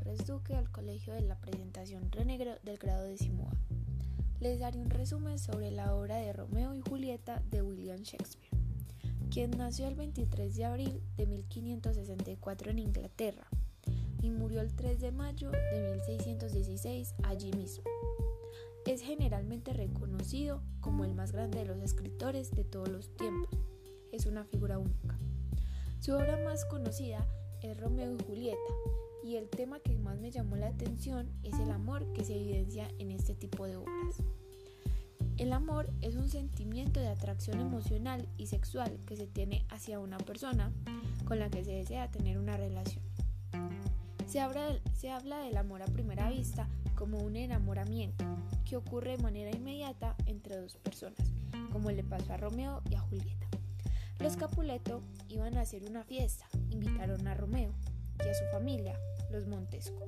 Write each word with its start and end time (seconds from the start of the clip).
Andrés 0.00 0.26
Duque 0.26 0.54
del 0.54 0.70
Colegio 0.70 1.12
de 1.12 1.20
la 1.20 1.36
Presentación 1.36 2.10
Renegro 2.10 2.54
del 2.62 2.78
grado 2.78 3.04
décimo 3.04 3.50
A. 3.50 3.56
Les 4.40 4.58
daré 4.58 4.78
un 4.78 4.88
resumen 4.88 5.38
sobre 5.38 5.70
la 5.70 5.94
obra 5.94 6.16
de 6.16 6.32
Romeo 6.32 6.74
y 6.74 6.80
Julieta 6.80 7.42
de 7.50 7.60
William 7.60 7.98
Shakespeare, 7.98 8.50
quien 9.30 9.50
nació 9.50 9.88
el 9.88 9.96
23 9.96 10.56
de 10.56 10.64
abril 10.64 11.02
de 11.18 11.26
1564 11.26 12.70
en 12.70 12.78
Inglaterra 12.78 13.46
y 14.22 14.30
murió 14.30 14.62
el 14.62 14.74
3 14.74 15.00
de 15.00 15.12
mayo 15.12 15.50
de 15.50 16.00
1616 16.08 17.14
allí 17.24 17.52
mismo. 17.52 17.84
Es 18.86 19.02
generalmente 19.02 19.74
reconocido 19.74 20.62
como 20.80 21.04
el 21.04 21.12
más 21.12 21.32
grande 21.32 21.58
de 21.58 21.66
los 21.66 21.78
escritores 21.82 22.52
de 22.52 22.64
todos 22.64 22.88
los 22.88 23.14
tiempos. 23.16 23.50
Es 24.12 24.24
una 24.24 24.44
figura 24.44 24.78
única. 24.78 25.18
Su 25.98 26.14
obra 26.14 26.42
más 26.42 26.64
conocida 26.64 27.26
es 27.60 27.78
Romeo 27.78 28.16
y 28.16 28.24
Julieta, 28.24 28.72
y 29.22 29.36
el 29.36 29.48
tema 29.48 29.80
que 29.80 29.92
me 30.20 30.30
llamó 30.30 30.56
la 30.56 30.68
atención 30.68 31.30
es 31.42 31.58
el 31.58 31.70
amor 31.70 32.12
que 32.12 32.24
se 32.24 32.34
evidencia 32.34 32.88
en 32.98 33.10
este 33.10 33.34
tipo 33.34 33.66
de 33.66 33.76
obras. 33.76 34.22
El 35.38 35.52
amor 35.54 35.90
es 36.02 36.16
un 36.16 36.28
sentimiento 36.28 37.00
de 37.00 37.08
atracción 37.08 37.60
emocional 37.60 38.28
y 38.36 38.46
sexual 38.46 38.98
que 39.06 39.16
se 39.16 39.26
tiene 39.26 39.64
hacia 39.70 39.98
una 39.98 40.18
persona 40.18 40.70
con 41.24 41.38
la 41.38 41.48
que 41.48 41.64
se 41.64 41.72
desea 41.72 42.10
tener 42.10 42.38
una 42.38 42.58
relación. 42.58 43.02
Se 44.26 44.40
habla, 44.40 45.38
del 45.40 45.56
amor 45.56 45.82
a 45.82 45.86
primera 45.86 46.30
vista 46.30 46.68
como 46.94 47.18
un 47.18 47.36
enamoramiento 47.36 48.24
que 48.64 48.76
ocurre 48.76 49.16
de 49.16 49.22
manera 49.22 49.50
inmediata 49.50 50.14
entre 50.26 50.56
dos 50.56 50.76
personas, 50.76 51.32
como 51.72 51.90
le 51.90 52.04
pasó 52.04 52.34
a 52.34 52.36
Romeo 52.36 52.82
y 52.90 52.94
a 52.94 53.00
Julieta. 53.00 53.48
Los 54.18 54.36
Capuleto 54.36 55.02
iban 55.28 55.56
a 55.56 55.62
hacer 55.62 55.84
una 55.84 56.04
fiesta, 56.04 56.46
invitaron 56.68 57.26
a 57.26 57.34
Romeo 57.34 57.72
y 58.24 58.28
a 58.28 58.34
su 58.34 58.44
familia, 58.52 58.94
los 59.30 59.46
Montesco. 59.46 60.06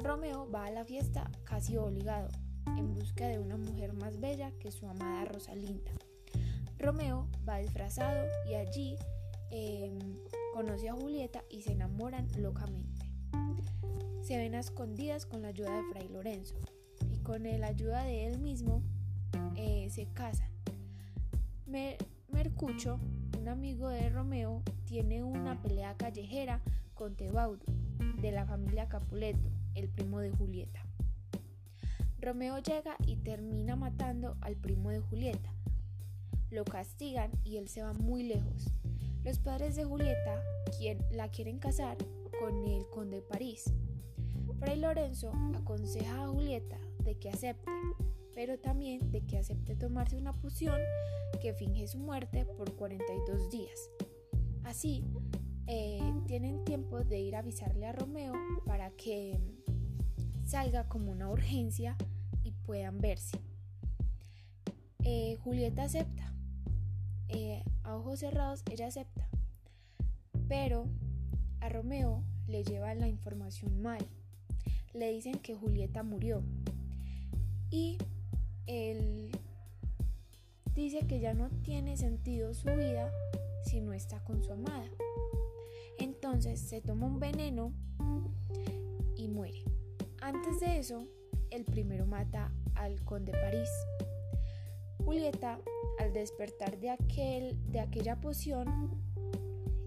Romeo 0.00 0.48
va 0.50 0.66
a 0.66 0.70
la 0.70 0.84
fiesta 0.84 1.30
casi 1.44 1.76
obligado, 1.76 2.28
en 2.66 2.94
busca 2.94 3.28
de 3.28 3.38
una 3.38 3.56
mujer 3.56 3.92
más 3.94 4.20
bella 4.20 4.52
que 4.58 4.70
su 4.70 4.88
amada 4.88 5.24
Rosalinda. 5.24 5.92
Romeo 6.78 7.28
va 7.48 7.58
disfrazado 7.58 8.26
y 8.48 8.54
allí 8.54 8.96
em, 9.50 9.98
conoce 10.52 10.88
a 10.88 10.94
Julieta 10.94 11.44
y 11.48 11.62
se 11.62 11.72
enamoran 11.72 12.28
locamente. 12.38 13.06
Se 14.22 14.36
ven 14.36 14.54
escondidas 14.54 15.26
con 15.26 15.42
la 15.42 15.48
ayuda 15.48 15.76
de 15.76 15.82
Fray 15.92 16.08
Lorenzo 16.08 16.56
y 17.12 17.18
con 17.18 17.42
la 17.44 17.66
ayuda 17.66 18.04
de 18.04 18.26
él 18.26 18.38
mismo 18.38 18.82
eh, 19.56 19.88
se 19.90 20.06
casan. 20.06 20.50
Mercucho 22.28 22.98
un 23.38 23.48
amigo 23.48 23.88
de 23.88 24.08
Romeo 24.08 24.62
tiene 24.86 25.22
una 25.22 25.60
pelea 25.60 25.94
callejera 25.96 26.62
con 26.94 27.14
Tebaudo, 27.14 27.64
de 28.20 28.32
la 28.32 28.46
familia 28.46 28.88
Capuleto, 28.88 29.50
el 29.74 29.88
primo 29.88 30.20
de 30.20 30.30
Julieta. 30.30 30.84
Romeo 32.20 32.58
llega 32.58 32.96
y 33.06 33.16
termina 33.16 33.76
matando 33.76 34.36
al 34.40 34.56
primo 34.56 34.90
de 34.90 35.00
Julieta. 35.00 35.52
Lo 36.50 36.64
castigan 36.64 37.30
y 37.44 37.56
él 37.56 37.68
se 37.68 37.82
va 37.82 37.92
muy 37.92 38.22
lejos. 38.22 38.72
Los 39.24 39.38
padres 39.38 39.76
de 39.76 39.84
Julieta 39.84 40.40
quien 40.78 40.98
la 41.10 41.28
quieren 41.28 41.58
casar 41.58 41.96
con 42.40 42.64
el 42.66 42.86
conde 42.90 43.16
de 43.16 43.22
París. 43.22 43.72
Fray 44.58 44.78
Lorenzo 44.78 45.32
aconseja 45.54 46.24
a 46.24 46.28
Julieta 46.28 46.78
de 47.04 47.18
que 47.18 47.28
acepte, 47.28 47.70
pero 48.34 48.58
también 48.58 49.10
de 49.10 49.20
que 49.20 49.38
acepte 49.38 49.76
tomarse 49.76 50.16
una 50.16 50.32
poción 50.32 50.80
que 51.42 51.52
finge 51.52 51.86
su 51.86 51.98
muerte 51.98 52.44
por 52.46 52.74
42 52.74 53.50
días. 53.50 53.90
Así, 54.62 55.04
eh, 55.66 56.12
tienen 56.26 56.64
tiempo 56.64 57.04
de 57.04 57.20
ir 57.20 57.36
a 57.36 57.40
avisarle 57.40 57.86
a 57.86 57.92
Romeo 57.92 58.32
para 58.66 58.90
que 58.90 59.38
salga 60.44 60.88
como 60.88 61.12
una 61.12 61.30
urgencia 61.30 61.96
y 62.42 62.52
puedan 62.52 63.00
verse. 63.00 63.38
Eh, 65.02 65.36
Julieta 65.42 65.84
acepta. 65.84 66.32
Eh, 67.28 67.62
a 67.82 67.96
ojos 67.96 68.20
cerrados 68.20 68.62
ella 68.70 68.86
acepta. 68.86 69.28
Pero 70.48 70.86
a 71.60 71.68
Romeo 71.68 72.22
le 72.46 72.64
llevan 72.64 73.00
la 73.00 73.08
información 73.08 73.80
mal. 73.80 74.06
Le 74.92 75.10
dicen 75.10 75.34
que 75.34 75.54
Julieta 75.54 76.02
murió. 76.02 76.42
Y 77.70 77.98
él 78.66 79.30
dice 80.74 81.06
que 81.06 81.20
ya 81.20 81.34
no 81.34 81.48
tiene 81.62 81.96
sentido 81.96 82.52
su 82.54 82.68
vida 82.68 83.10
si 83.64 83.80
no 83.80 83.92
está 83.92 84.22
con 84.24 84.42
su 84.42 84.52
amada. 84.52 84.88
Entonces 86.34 86.68
se 86.68 86.80
toma 86.80 87.06
un 87.06 87.20
veneno 87.20 87.72
y 89.16 89.28
muere. 89.28 89.62
Antes 90.20 90.58
de 90.58 90.78
eso, 90.78 91.06
el 91.52 91.64
primero 91.64 92.06
mata 92.06 92.50
al 92.74 93.00
conde 93.04 93.30
París. 93.30 93.68
Julieta, 95.04 95.60
al 96.00 96.12
despertar 96.12 96.76
de, 96.80 96.90
aquel, 96.90 97.56
de 97.70 97.78
aquella 97.78 98.20
poción 98.20 98.66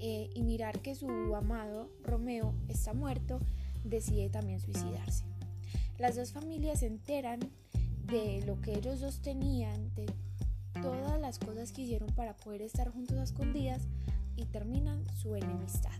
eh, 0.00 0.30
y 0.34 0.42
mirar 0.42 0.80
que 0.80 0.96
su 0.96 1.08
amado 1.36 1.92
Romeo 2.02 2.56
está 2.68 2.92
muerto, 2.92 3.38
decide 3.84 4.28
también 4.28 4.58
suicidarse. 4.58 5.24
Las 5.96 6.16
dos 6.16 6.32
familias 6.32 6.80
se 6.80 6.88
enteran 6.88 7.38
de 8.06 8.42
lo 8.44 8.60
que 8.60 8.72
ellos 8.72 8.98
dos 8.98 9.20
tenían, 9.20 9.94
de 9.94 10.06
todas 10.82 11.20
las 11.20 11.38
cosas 11.38 11.70
que 11.70 11.82
hicieron 11.82 12.08
para 12.16 12.34
poder 12.34 12.62
estar 12.62 12.88
juntos 12.90 13.16
escondidas 13.18 13.82
y 14.34 14.46
terminan 14.46 15.04
su 15.14 15.36
enemistad. 15.36 15.92